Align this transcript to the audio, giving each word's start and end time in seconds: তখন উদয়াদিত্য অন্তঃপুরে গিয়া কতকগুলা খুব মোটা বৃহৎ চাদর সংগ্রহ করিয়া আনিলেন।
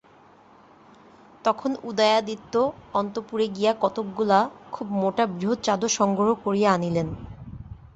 তখন 1.45 1.71
উদয়াদিত্য 1.83 2.53
অন্তঃপুরে 2.93 3.45
গিয়া 3.47 3.71
কতকগুলা 3.81 4.39
খুব 4.71 4.87
মোটা 4.93 5.23
বৃহৎ 5.31 5.59
চাদর 5.63 5.91
সংগ্রহ 5.99 6.29
করিয়া 6.43 6.69
আনিলেন। 6.73 7.07